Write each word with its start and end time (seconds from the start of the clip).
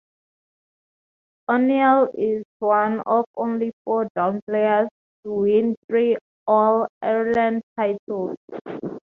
O'Neill 1.47 2.09
is 2.17 2.43
one 2.57 3.01
of 3.01 3.25
only 3.35 3.71
four 3.85 4.07
Down 4.15 4.41
players 4.49 4.89
to 5.23 5.31
win 5.31 5.75
three 5.87 6.17
All-Ireland 6.47 7.61
titles. 7.77 8.35